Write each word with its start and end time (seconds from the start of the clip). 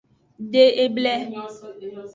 De 0.55 0.63
eble. 0.85 1.15